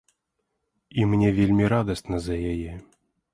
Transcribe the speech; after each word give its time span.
І 1.01 1.05
мне 1.11 1.29
вельмі 1.41 1.67
радасна 1.75 2.15
за 2.29 2.35
яе. 2.55 2.73